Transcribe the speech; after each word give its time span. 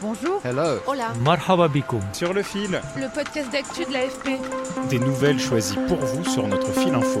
Bonjour. 0.00 0.40
Hello. 0.44 0.78
Hola. 0.86 1.12
Marhaba 1.24 1.68
bikoum. 1.68 2.00
Sur 2.12 2.32
le 2.32 2.42
fil, 2.42 2.80
Le 2.96 3.12
podcast 3.12 3.50
d'actu 3.52 3.84
de 3.84 3.92
l'AFP. 3.92 4.38
des 4.90 4.98
nouvelles 4.98 5.40
choisies 5.40 5.78
pour 5.88 5.98
vous 5.98 6.24
sur 6.24 6.46
notre 6.46 6.70
fil 6.72 6.94
info. 6.94 7.20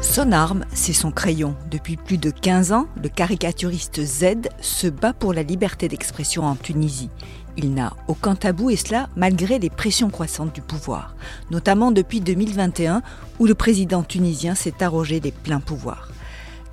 Son 0.00 0.30
arme, 0.30 0.64
c'est 0.72 0.92
son 0.92 1.10
crayon. 1.10 1.56
Depuis 1.70 1.96
plus 1.96 2.18
de 2.18 2.30
15 2.30 2.72
ans, 2.72 2.86
le 3.02 3.08
caricaturiste 3.08 4.04
Z 4.04 4.48
se 4.60 4.86
bat 4.86 5.12
pour 5.12 5.32
la 5.32 5.42
liberté 5.42 5.88
d'expression 5.88 6.44
en 6.44 6.54
Tunisie. 6.54 7.10
Il 7.56 7.74
n'a 7.74 7.92
aucun 8.06 8.36
tabou 8.36 8.70
et 8.70 8.76
cela 8.76 9.08
malgré 9.16 9.58
les 9.58 9.70
pressions 9.70 10.10
croissantes 10.10 10.52
du 10.54 10.60
pouvoir, 10.60 11.14
notamment 11.50 11.90
depuis 11.90 12.20
2021 12.20 13.02
où 13.40 13.46
le 13.46 13.54
président 13.54 14.02
tunisien 14.02 14.54
s'est 14.54 14.82
arrogé 14.82 15.18
les 15.20 15.32
pleins 15.32 15.60
pouvoirs. 15.60 16.08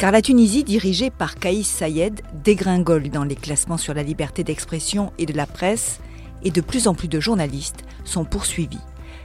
Car 0.01 0.11
la 0.11 0.23
Tunisie, 0.23 0.63
dirigée 0.63 1.11
par 1.11 1.35
Kaïs 1.35 1.67
Sayed, 1.67 2.21
dégringole 2.43 3.09
dans 3.09 3.23
les 3.23 3.35
classements 3.35 3.77
sur 3.77 3.93
la 3.93 4.01
liberté 4.01 4.43
d'expression 4.43 5.13
et 5.19 5.27
de 5.27 5.33
la 5.33 5.45
presse, 5.45 5.99
et 6.41 6.49
de 6.49 6.59
plus 6.59 6.87
en 6.87 6.95
plus 6.95 7.07
de 7.07 7.19
journalistes 7.19 7.83
sont 8.03 8.25
poursuivis. 8.25 8.81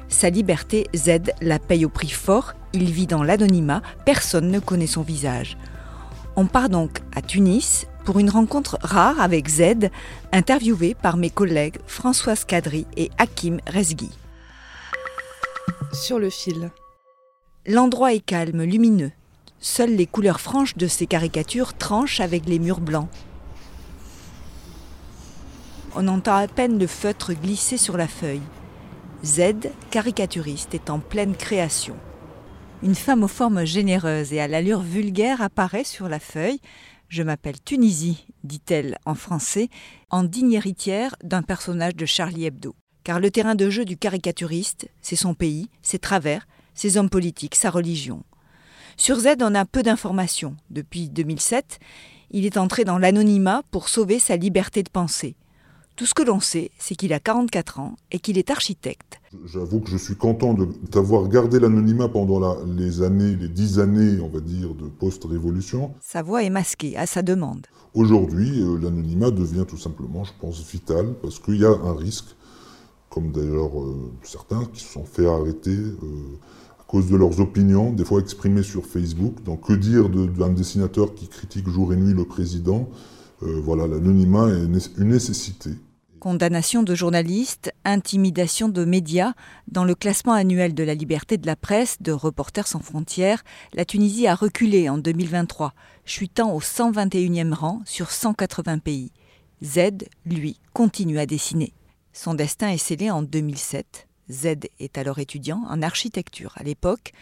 Sa 0.08 0.28
liberté, 0.28 0.86
Z 0.94 1.32
la 1.40 1.58
paye 1.58 1.86
au 1.86 1.88
prix 1.88 2.10
fort, 2.10 2.52
il 2.74 2.90
vit 2.90 3.06
dans 3.06 3.22
l'anonymat, 3.22 3.80
personne 4.04 4.50
ne 4.50 4.58
connaît 4.58 4.86
son 4.86 5.00
visage. 5.00 5.56
On 6.36 6.44
part 6.44 6.68
donc 6.68 6.98
à 7.14 7.22
Tunis 7.22 7.86
pour 8.04 8.18
une 8.18 8.28
rencontre 8.28 8.76
rare 8.82 9.18
avec 9.18 9.48
Z, 9.48 9.88
interviewé 10.30 10.94
par 10.94 11.16
mes 11.16 11.30
collègues 11.30 11.78
Françoise 11.86 12.44
Cadry 12.44 12.86
et 12.98 13.10
Hakim 13.16 13.60
Rezgui. 13.66 14.10
Sur 15.94 16.18
le 16.18 16.28
fil. 16.28 16.70
L'endroit 17.66 18.12
est 18.12 18.20
calme, 18.20 18.62
lumineux. 18.62 19.12
Seules 19.60 19.96
les 19.96 20.06
couleurs 20.06 20.40
franches 20.40 20.76
de 20.76 20.86
ces 20.86 21.06
caricatures 21.06 21.74
tranchent 21.74 22.20
avec 22.20 22.46
les 22.46 22.58
murs 22.58 22.80
blancs. 22.80 23.08
On 25.94 26.08
entend 26.08 26.36
à 26.36 26.46
peine 26.46 26.78
le 26.78 26.86
feutre 26.86 27.32
glisser 27.32 27.78
sur 27.78 27.96
la 27.96 28.06
feuille. 28.06 28.42
Z, 29.24 29.70
caricaturiste, 29.90 30.74
est 30.74 30.90
en 30.90 30.98
pleine 30.98 31.34
création. 31.34 31.96
Une 32.82 32.94
femme 32.94 33.24
aux 33.24 33.28
formes 33.28 33.64
généreuses 33.64 34.34
et 34.34 34.40
à 34.40 34.48
l'allure 34.48 34.82
vulgaire 34.82 35.40
apparaît 35.40 35.84
sur 35.84 36.08
la 36.08 36.20
feuille. 36.20 36.60
Je 37.08 37.22
m'appelle 37.22 37.62
Tunisie, 37.62 38.26
dit-elle 38.44 38.98
en 39.06 39.14
français, 39.14 39.70
en 40.10 40.22
digne 40.22 40.52
héritière 40.52 41.16
d'un 41.24 41.42
personnage 41.42 41.96
de 41.96 42.04
Charlie 42.04 42.44
Hebdo. 42.44 42.74
Car 43.02 43.18
le 43.18 43.30
terrain 43.30 43.54
de 43.54 43.70
jeu 43.70 43.86
du 43.86 43.96
caricaturiste, 43.96 44.88
c'est 45.00 45.16
son 45.16 45.32
pays, 45.32 45.70
ses 45.80 45.98
travers, 45.98 46.46
ses 46.74 46.98
hommes 46.98 47.08
politiques, 47.08 47.54
sa 47.54 47.70
religion. 47.70 48.22
Sur 48.96 49.20
Z, 49.20 49.28
on 49.40 49.54
a 49.54 49.64
peu 49.64 49.82
d'informations. 49.82 50.56
Depuis 50.70 51.08
2007, 51.08 51.78
il 52.30 52.46
est 52.46 52.56
entré 52.56 52.84
dans 52.84 52.98
l'anonymat 52.98 53.62
pour 53.70 53.88
sauver 53.88 54.18
sa 54.18 54.36
liberté 54.36 54.82
de 54.82 54.88
penser. 54.90 55.36
Tout 55.96 56.04
ce 56.06 56.12
que 56.14 56.22
l'on 56.22 56.40
sait, 56.40 56.70
c'est 56.78 56.94
qu'il 56.94 57.12
a 57.14 57.20
44 57.20 57.80
ans 57.80 57.96
et 58.10 58.18
qu'il 58.18 58.36
est 58.36 58.50
architecte. 58.50 59.18
J'avoue 59.46 59.80
que 59.80 59.90
je 59.90 59.96
suis 59.96 60.14
content 60.16 60.54
d'avoir 60.90 61.26
gardé 61.28 61.58
l'anonymat 61.58 62.08
pendant 62.08 62.38
la- 62.38 62.56
les 62.66 63.02
années, 63.02 63.34
les 63.34 63.48
dix 63.48 63.78
années, 63.78 64.20
on 64.20 64.28
va 64.28 64.40
dire, 64.40 64.74
de 64.74 64.88
post-révolution. 64.88 65.94
Sa 66.00 66.22
voix 66.22 66.42
est 66.42 66.50
masquée 66.50 66.96
à 66.98 67.06
sa 67.06 67.22
demande. 67.22 67.66
Aujourd'hui, 67.94 68.60
euh, 68.60 68.78
l'anonymat 68.78 69.30
devient 69.30 69.64
tout 69.66 69.78
simplement, 69.78 70.24
je 70.24 70.32
pense, 70.38 70.60
vital 70.70 71.14
parce 71.22 71.38
qu'il 71.38 71.56
y 71.56 71.64
a 71.64 71.70
un 71.70 71.94
risque, 71.96 72.26
comme 73.08 73.32
d'ailleurs 73.32 73.80
euh, 73.80 74.12
certains 74.22 74.66
qui 74.66 74.80
se 74.80 74.92
sont 74.92 75.04
fait 75.04 75.26
arrêter 75.26 75.70
euh, 75.76 76.38
cause 76.86 77.08
de 77.08 77.16
leurs 77.16 77.40
opinions, 77.40 77.92
des 77.92 78.04
fois 78.04 78.20
exprimées 78.20 78.62
sur 78.62 78.86
Facebook. 78.86 79.42
Donc, 79.44 79.66
que 79.66 79.72
dire 79.72 80.08
d'un 80.08 80.50
dessinateur 80.50 81.14
qui 81.14 81.28
critique 81.28 81.68
jour 81.68 81.92
et 81.92 81.96
nuit 81.96 82.14
le 82.14 82.24
président? 82.24 82.88
Euh, 83.42 83.60
Voilà, 83.62 83.86
l'anonymat 83.86 84.48
est 84.48 84.98
une 84.98 85.08
nécessité. 85.08 85.70
Condamnation 86.20 86.82
de 86.82 86.94
journalistes, 86.94 87.72
intimidation 87.84 88.68
de 88.68 88.84
médias. 88.84 89.34
Dans 89.68 89.84
le 89.84 89.94
classement 89.94 90.32
annuel 90.32 90.74
de 90.74 90.82
la 90.82 90.94
liberté 90.94 91.36
de 91.36 91.46
la 91.46 91.56
presse 91.56 91.98
de 92.00 92.12
Reporters 92.12 92.66
sans 92.66 92.80
frontières, 92.80 93.44
la 93.74 93.84
Tunisie 93.84 94.26
a 94.26 94.34
reculé 94.34 94.88
en 94.88 94.96
2023, 94.98 95.74
chutant 96.04 96.52
au 96.54 96.60
121e 96.60 97.52
rang 97.52 97.82
sur 97.84 98.10
180 98.10 98.78
pays. 98.78 99.12
Z, 99.62 100.08
lui, 100.24 100.58
continue 100.72 101.18
à 101.18 101.26
dessiner. 101.26 101.74
Son 102.12 102.34
destin 102.34 102.70
est 102.70 102.78
scellé 102.78 103.10
en 103.10 103.22
2007. 103.22 104.08
Z 104.30 104.68
est 104.80 104.98
alors 104.98 105.18
étudiant 105.18 105.62
en 105.68 105.82
architecture. 105.82 106.52
À 106.56 106.62
l'époque, 106.62 107.12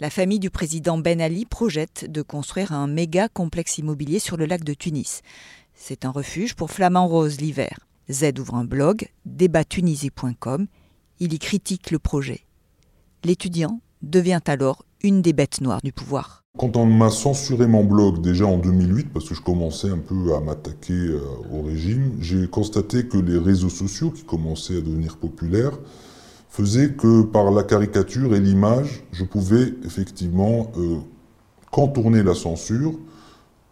la 0.00 0.10
famille 0.10 0.38
du 0.38 0.50
président 0.50 0.98
Ben 0.98 1.20
Ali 1.20 1.44
projette 1.44 2.10
de 2.10 2.22
construire 2.22 2.72
un 2.72 2.86
méga 2.86 3.28
complexe 3.28 3.78
immobilier 3.78 4.18
sur 4.18 4.36
le 4.36 4.46
lac 4.46 4.64
de 4.64 4.74
Tunis. 4.74 5.22
C'est 5.74 6.04
un 6.04 6.10
refuge 6.10 6.54
pour 6.54 6.70
flamants 6.70 7.08
roses 7.08 7.40
l'hiver. 7.40 7.80
Z 8.10 8.38
ouvre 8.38 8.54
un 8.54 8.64
blog, 8.64 9.08
débattunisie.com. 9.24 10.66
Il 11.20 11.32
y 11.32 11.38
critique 11.38 11.90
le 11.90 11.98
projet. 11.98 12.40
L'étudiant 13.24 13.80
devient 14.02 14.40
alors 14.46 14.84
une 15.02 15.22
des 15.22 15.32
bêtes 15.32 15.60
noires 15.60 15.82
du 15.82 15.92
pouvoir. 15.92 16.44
Quand 16.58 16.76
on 16.76 16.86
m'a 16.86 17.10
censuré 17.10 17.66
mon 17.66 17.84
blog 17.84 18.20
déjà 18.20 18.44
en 18.46 18.58
2008, 18.58 19.12
parce 19.12 19.28
que 19.28 19.34
je 19.34 19.40
commençais 19.40 19.88
un 19.88 19.98
peu 19.98 20.34
à 20.34 20.40
m'attaquer 20.40 20.92
euh, 20.92 21.20
au 21.52 21.62
régime, 21.62 22.16
j'ai 22.20 22.48
constaté 22.48 23.06
que 23.06 23.18
les 23.18 23.38
réseaux 23.38 23.68
sociaux 23.68 24.10
qui 24.10 24.24
commençaient 24.24 24.78
à 24.78 24.80
devenir 24.80 25.16
populaires 25.16 25.78
faisaient 26.50 26.92
que 26.92 27.22
par 27.22 27.50
la 27.50 27.62
caricature 27.62 28.34
et 28.34 28.40
l'image, 28.40 29.04
je 29.12 29.24
pouvais 29.24 29.72
effectivement 29.84 30.70
euh, 30.76 30.98
contourner 31.70 32.22
la 32.22 32.34
censure 32.34 32.94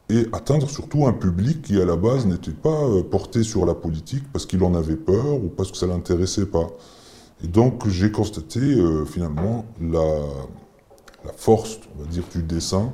et 0.08 0.26
atteindre 0.32 0.70
surtout 0.70 1.06
un 1.06 1.12
public 1.12 1.62
qui 1.62 1.80
à 1.80 1.84
la 1.84 1.96
base 1.96 2.24
n'était 2.24 2.52
pas 2.52 2.84
euh, 2.84 3.02
porté 3.02 3.42
sur 3.42 3.66
la 3.66 3.74
politique 3.74 4.24
parce 4.32 4.46
qu'il 4.46 4.62
en 4.62 4.74
avait 4.74 4.96
peur 4.96 5.34
ou 5.34 5.48
parce 5.48 5.72
que 5.72 5.76
ça 5.76 5.86
l'intéressait 5.86 6.46
pas. 6.46 6.68
Et 7.42 7.48
donc 7.48 7.86
j'ai 7.88 8.12
constaté 8.12 8.60
euh, 8.60 9.04
finalement 9.04 9.66
la, 9.80 10.20
la 11.24 11.32
force, 11.36 11.80
on 11.96 12.04
va 12.04 12.08
dire, 12.08 12.24
du 12.32 12.42
dessin. 12.44 12.92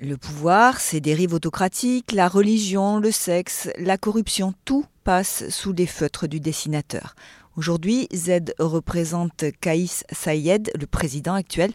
Le 0.00 0.16
pouvoir, 0.16 0.80
ses 0.80 1.00
dérives 1.00 1.34
autocratiques, 1.34 2.12
la 2.12 2.28
religion, 2.28 2.98
le 2.98 3.10
sexe, 3.10 3.68
la 3.78 3.98
corruption, 3.98 4.54
tout 4.64 4.84
passe 5.04 5.48
sous 5.48 5.72
les 5.72 5.86
feutres 5.86 6.28
du 6.28 6.40
dessinateur. 6.40 7.14
Aujourd'hui, 7.58 8.06
Z 8.14 8.54
représente 8.60 9.46
Kaïs 9.60 10.04
Sayed, 10.12 10.70
le 10.78 10.86
président 10.86 11.34
actuel, 11.34 11.72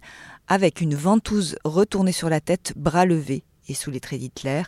avec 0.48 0.80
une 0.80 0.96
ventouse 0.96 1.58
retournée 1.66 2.14
sur 2.14 2.30
la 2.30 2.40
tête, 2.40 2.72
bras 2.78 3.06
levés 3.06 3.44
et 3.68 3.74
sous 3.74 3.92
les 3.92 4.00
traits 4.00 4.22
d'Hitler, 4.22 4.62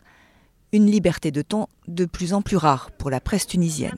une 0.73 0.87
liberté 0.87 1.31
de 1.31 1.41
ton 1.41 1.67
de 1.87 2.03
plus 2.03 2.33
en 2.33 2.41
plus 2.41 2.57
rare 2.57 2.91
pour 2.91 3.09
la 3.09 3.21
presse 3.21 3.47
tunisienne. 3.47 3.95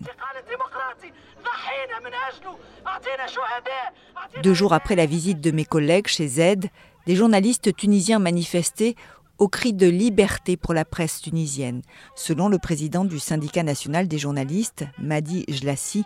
Deux 4.44 4.54
jours 4.54 4.74
après 4.74 4.96
la 4.96 5.08
visite 5.08 5.42
de 5.42 5.50
mes 5.50 5.66
collègues 5.66 6.08
chez 6.08 6.28
Z, 6.28 6.70
des 7.08 7.16
journalistes 7.16 7.76
tunisiens 7.76 8.20
manifestaient 8.20 8.94
au 9.40 9.48
cri 9.48 9.74
de 9.74 9.88
liberté 9.88 10.56
pour 10.56 10.76
la 10.76 10.86
presse 10.86 11.20
tunisienne. 11.22 11.82
Selon 12.16 12.48
le 12.48 12.60
président 12.60 13.06
du 13.06 13.18
syndicat 13.18 13.64
national 13.64 14.08
des 14.08 14.20
journalistes, 14.20 14.86
Madi 15.00 15.46
Jlassi, 15.50 16.06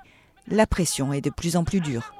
la 0.51 0.67
pression 0.67 1.13
est 1.13 1.21
de 1.21 1.29
plus 1.29 1.55
en 1.55 1.63
plus 1.63 1.79
dure. 1.79 2.13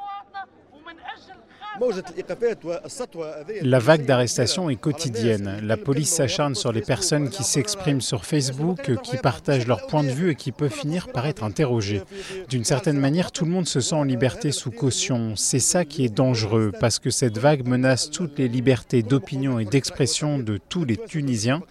La 3.61 3.79
vague 3.79 4.05
d'arrestations 4.05 4.69
est 4.69 4.75
quotidienne. 4.75 5.61
La 5.63 5.77
police 5.77 6.11
s'acharne 6.11 6.53
sur 6.53 6.71
les 6.71 6.81
personnes 6.81 7.29
qui 7.29 7.43
s'expriment 7.43 8.01
sur 8.01 8.25
Facebook, 8.25 8.99
qui 9.01 9.17
partagent 9.17 9.67
leur 9.67 9.87
point 9.87 10.03
de 10.03 10.09
vue 10.09 10.31
et 10.31 10.35
qui 10.35 10.51
peuvent 10.51 10.69
finir 10.69 11.07
par 11.11 11.25
être 11.27 11.43
interrogées. 11.43 12.03
D'une 12.49 12.65
certaine 12.65 12.99
manière, 12.99 13.31
tout 13.31 13.45
le 13.45 13.51
monde 13.51 13.67
se 13.67 13.79
sent 13.79 13.95
en 13.95 14.03
liberté 14.03 14.51
sous 14.51 14.71
caution. 14.71 15.35
C'est 15.35 15.59
ça 15.59 15.85
qui 15.85 16.05
est 16.05 16.13
dangereux, 16.13 16.71
parce 16.79 16.99
que 16.99 17.09
cette 17.09 17.37
vague 17.37 17.65
menace 17.65 18.11
toutes 18.11 18.37
les 18.37 18.49
libertés 18.49 19.01
d'opinion 19.01 19.57
et 19.57 19.65
d'expression 19.65 20.39
de 20.39 20.57
tous 20.57 20.83
les 20.83 20.97
Tunisiens, 20.97 21.63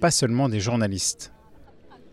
pas 0.00 0.12
seulement 0.12 0.48
des 0.48 0.60
journalistes. 0.60 1.32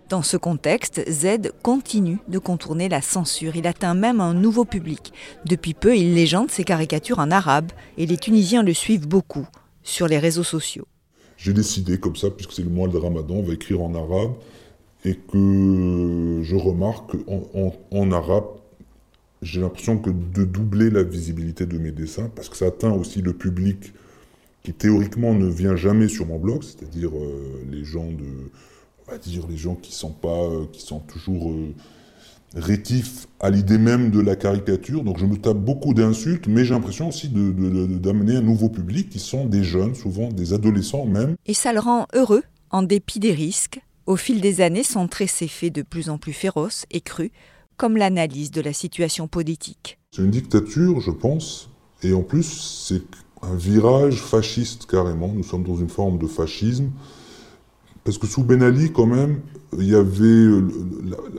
Dans 0.07 0.21
ce 0.21 0.37
contexte, 0.37 1.01
Z 1.09 1.51
continue 1.63 2.19
de 2.27 2.37
contourner 2.37 2.89
la 2.89 3.01
censure. 3.01 3.55
Il 3.55 3.65
atteint 3.65 3.95
même 3.95 4.21
un 4.21 4.35
nouveau 4.35 4.63
public. 4.63 5.11
Depuis 5.47 5.73
peu, 5.73 5.97
il 5.97 6.13
légende 6.13 6.51
ses 6.51 6.63
caricatures 6.63 7.17
en 7.17 7.31
arabe 7.31 7.71
et 7.97 8.05
les 8.05 8.17
Tunisiens 8.17 8.61
le 8.61 8.73
suivent 8.75 9.07
beaucoup 9.07 9.47
sur 9.81 10.07
les 10.07 10.19
réseaux 10.19 10.43
sociaux. 10.43 10.85
j'ai 11.37 11.53
décidé 11.53 11.99
comme 11.99 12.15
ça, 12.15 12.29
puisque 12.29 12.51
c'est 12.51 12.61
le 12.61 12.69
mois 12.69 12.87
de 12.87 12.97
Ramadan, 12.97 13.35
on 13.35 13.43
va 13.43 13.53
écrire 13.53 13.81
en 13.81 13.95
arabe, 13.95 14.33
et 15.05 15.15
que 15.15 16.41
je 16.43 16.55
remarque 16.55 17.15
en, 17.91 18.11
arabe, 18.11 18.45
j'ai 19.41 19.61
l'impression 19.61 19.97
que 19.97 20.09
de 20.09 20.43
doubler 20.43 20.89
la 20.89 21.03
visibilité 21.03 21.65
de 21.65 21.77
mes 21.77 21.91
dessins, 21.91 22.29
parce 22.35 22.49
que 22.49 22.57
ça 22.57 22.65
atteint 22.65 22.91
aussi 22.91 23.21
le 23.21 23.33
public 23.33 23.93
qui 24.63 24.73
théoriquement 24.73 25.33
ne 25.33 25.47
vient 25.47 25.75
jamais 25.75 26.07
sur 26.07 26.25
mon 26.25 26.39
blog, 26.39 26.63
c'est-à-dire 26.63 27.11
euh, 27.15 27.63
les 27.71 27.83
gens 27.83 28.07
de, 28.07 28.49
on 29.07 29.11
va 29.11 29.17
dire 29.17 29.45
les 29.47 29.57
gens 29.57 29.75
qui 29.75 29.93
sont 29.93 30.11
pas, 30.11 30.29
euh, 30.29 30.65
qui 30.71 30.81
sont 30.81 30.99
toujours 30.99 31.51
euh, 31.51 31.73
rétifs 32.55 33.27
à 33.39 33.49
l'idée 33.49 33.77
même 33.77 34.11
de 34.11 34.19
la 34.19 34.35
caricature. 34.35 35.03
Donc 35.03 35.19
je 35.19 35.25
me 35.25 35.37
tape 35.37 35.57
beaucoup 35.57 35.93
d'insultes, 35.93 36.47
mais 36.47 36.65
j'ai 36.65 36.73
l'impression 36.73 37.09
aussi 37.09 37.29
d'amener 37.29 38.37
un 38.37 38.41
nouveau 38.41 38.69
public 38.69 39.09
qui 39.09 39.19
sont 39.19 39.45
des 39.45 39.63
jeunes, 39.63 39.95
souvent 39.95 40.29
des 40.29 40.53
adolescents 40.53 41.05
même. 41.05 41.35
Et 41.45 41.53
ça 41.53 41.73
le 41.73 41.79
rend 41.79 42.07
heureux, 42.13 42.43
en 42.71 42.83
dépit 42.83 43.19
des 43.19 43.33
risques. 43.33 43.79
Au 44.05 44.15
fil 44.15 44.39
des 44.41 44.61
années, 44.61 44.83
son 44.83 45.07
trait 45.07 45.27
s'est 45.27 45.47
fait 45.47 45.71
de 45.71 45.81
plus 45.81 46.09
en 46.09 46.17
plus 46.17 46.33
féroce 46.33 46.85
et 46.91 47.01
cru, 47.01 47.31
comme 47.75 47.97
l'analyse 47.97 48.51
de 48.51 48.61
la 48.61 48.73
situation 48.73 49.27
politique. 49.27 49.97
C'est 50.11 50.21
une 50.21 50.31
dictature, 50.31 51.01
je 51.01 51.11
pense, 51.11 51.69
et 52.03 52.13
en 52.13 52.21
plus, 52.21 52.87
c'est 52.87 53.01
un 53.41 53.55
virage 53.55 54.15
fasciste 54.15 54.85
carrément. 54.85 55.27
Nous 55.27 55.43
sommes 55.43 55.63
dans 55.63 55.75
une 55.75 55.89
forme 55.89 56.17
de 56.17 56.27
fascisme. 56.27 56.91
Parce 58.05 58.19
que 58.19 58.27
sous 58.27 58.43
Ben 58.43 58.61
Ali, 58.61 58.91
quand 58.91 59.07
même, 59.07 59.41
il 59.79 59.89
y 59.89 59.95
avait, 59.95 60.47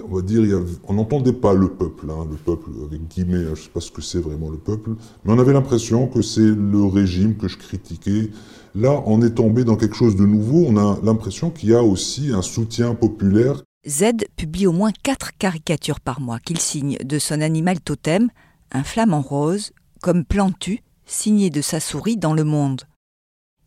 on 0.04 0.16
va 0.16 0.20
dire, 0.20 0.42
on 0.88 0.94
n'entendait 0.94 1.32
pas 1.32 1.54
le 1.54 1.68
peuple, 1.68 2.06
hein, 2.10 2.26
le 2.28 2.36
peuple 2.36 2.70
avec 2.84 3.06
guillemets, 3.06 3.44
hein, 3.44 3.54
je 3.54 3.60
ne 3.60 3.64
sais 3.64 3.70
pas 3.72 3.80
ce 3.80 3.92
que 3.92 4.02
c'est 4.02 4.18
vraiment 4.18 4.50
le 4.50 4.58
peuple, 4.58 4.90
mais 5.24 5.32
on 5.32 5.38
avait 5.38 5.52
l'impression 5.52 6.08
que 6.08 6.22
c'est 6.22 6.40
le 6.40 6.84
régime 6.84 7.36
que 7.36 7.46
je 7.46 7.56
critiquais. 7.56 8.30
Là, 8.74 9.00
on 9.06 9.22
est 9.22 9.36
tombé 9.36 9.62
dans 9.62 9.76
quelque 9.76 9.94
chose 9.94 10.16
de 10.16 10.26
nouveau, 10.26 10.66
on 10.66 10.76
a 10.76 10.98
l'impression 11.04 11.50
qu'il 11.50 11.68
y 11.68 11.74
a 11.74 11.84
aussi 11.84 12.32
un 12.32 12.42
soutien 12.42 12.96
populaire. 12.96 13.62
Z 13.86 14.26
publie 14.36 14.66
au 14.66 14.72
moins 14.72 14.90
quatre 15.04 15.38
caricatures 15.38 16.00
par 16.00 16.20
mois 16.20 16.40
qu'il 16.40 16.58
signe 16.58 16.98
de 17.04 17.20
son 17.20 17.42
animal 17.42 17.80
totem, 17.80 18.28
un 18.72 18.82
flamant 18.82 19.22
rose, 19.22 19.70
comme 20.02 20.24
Plantu, 20.24 20.80
signé 21.04 21.48
de 21.48 21.62
sa 21.62 21.78
souris 21.78 22.16
dans 22.16 22.34
le 22.34 22.42
monde. 22.42 22.82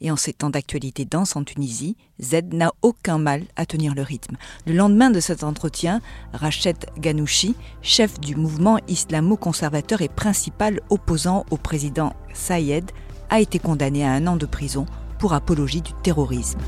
Et 0.01 0.11
en 0.11 0.15
ces 0.15 0.31
temps 0.31 0.49
d'actualité 0.49 1.03
dense 1.03 1.35
en 1.35 1.43
Tunisie, 1.43 1.97
Z 2.21 2.53
n'a 2.53 2.71
aucun 2.81 3.17
mal 3.17 3.43
à 3.55 3.65
tenir 3.65 3.95
le 3.95 4.01
rythme. 4.01 4.37
Le 4.65 4.73
lendemain 4.73 5.09
de 5.09 5.19
cet 5.19 5.43
entretien, 5.43 6.01
Rachet 6.33 6.75
Ghanouchi, 6.97 7.55
chef 7.81 8.19
du 8.19 8.35
mouvement 8.35 8.79
islamo-conservateur 8.87 10.01
et 10.01 10.07
principal 10.07 10.79
opposant 10.89 11.45
au 11.51 11.57
président 11.57 12.13
Sayed, 12.33 12.91
a 13.29 13.41
été 13.41 13.59
condamné 13.59 14.05
à 14.05 14.11
un 14.11 14.25
an 14.27 14.37
de 14.37 14.45
prison 14.45 14.85
pour 15.19 15.33
apologie 15.33 15.81
du 15.81 15.91
terrorisme. 16.01 16.59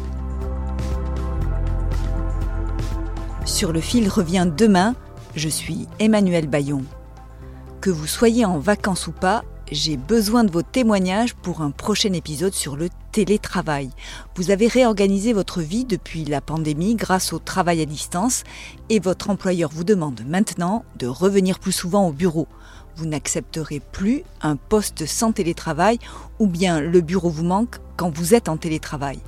Sur 3.45 3.71
le 3.71 3.81
fil 3.81 4.09
revient 4.09 4.47
demain, 4.55 4.93
je 5.35 5.49
suis 5.49 5.87
Emmanuel 5.99 6.47
Bayon. 6.47 6.83
Que 7.79 7.89
vous 7.89 8.07
soyez 8.07 8.45
en 8.45 8.59
vacances 8.59 9.07
ou 9.07 9.11
pas, 9.11 9.43
j'ai 9.71 9.95
besoin 9.95 10.43
de 10.43 10.51
vos 10.51 10.61
témoignages 10.61 11.33
pour 11.33 11.61
un 11.61 11.71
prochain 11.71 12.11
épisode 12.11 12.53
sur 12.53 12.75
le 12.75 12.89
télétravail. 13.13 13.89
Vous 14.35 14.51
avez 14.51 14.67
réorganisé 14.67 15.31
votre 15.31 15.61
vie 15.61 15.85
depuis 15.85 16.25
la 16.25 16.41
pandémie 16.41 16.95
grâce 16.95 17.31
au 17.31 17.39
travail 17.39 17.81
à 17.81 17.85
distance 17.85 18.43
et 18.89 18.99
votre 18.99 19.29
employeur 19.29 19.69
vous 19.73 19.85
demande 19.85 20.21
maintenant 20.27 20.83
de 20.99 21.07
revenir 21.07 21.57
plus 21.57 21.71
souvent 21.71 22.07
au 22.07 22.11
bureau. 22.11 22.47
Vous 22.97 23.05
n'accepterez 23.05 23.79
plus 23.79 24.23
un 24.41 24.57
poste 24.57 25.05
sans 25.05 25.31
télétravail 25.31 25.99
ou 26.39 26.47
bien 26.47 26.81
le 26.81 26.99
bureau 26.99 27.29
vous 27.29 27.45
manque 27.45 27.77
quand 27.95 28.09
vous 28.09 28.35
êtes 28.35 28.49
en 28.49 28.57
télétravail. 28.57 29.19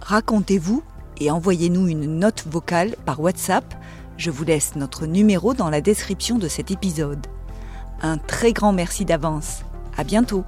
Racontez-vous 0.00 0.82
et 1.18 1.30
envoyez-nous 1.30 1.86
une 1.86 2.18
note 2.18 2.44
vocale 2.50 2.96
par 3.06 3.20
WhatsApp. 3.20 3.64
Je 4.16 4.32
vous 4.32 4.44
laisse 4.44 4.74
notre 4.74 5.06
numéro 5.06 5.54
dans 5.54 5.70
la 5.70 5.80
description 5.80 6.38
de 6.38 6.48
cet 6.48 6.72
épisode. 6.72 7.24
Un 8.02 8.18
très 8.18 8.52
grand 8.52 8.72
merci 8.72 9.04
d'avance. 9.04 9.62
À 9.96 10.04
bientôt 10.04 10.44